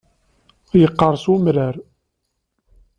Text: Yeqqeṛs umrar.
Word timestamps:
Yeqqeṛs 0.79 1.23
umrar. 1.33 1.75